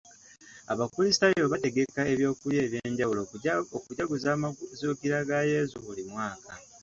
Abakulisitaayo 0.71 1.45
bategeka 1.53 1.99
eby'okulya 2.13 2.61
eby'enjawulo 2.65 3.19
okujaguza 3.77 4.27
amazuukira 4.35 5.17
ga 5.27 5.39
Yesu 5.51 5.75
buli 5.85 6.03
mwaka. 6.11 6.51